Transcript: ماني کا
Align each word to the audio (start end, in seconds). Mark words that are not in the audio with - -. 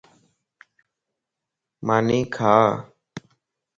ماني 1.87 2.19
کا 2.35 2.53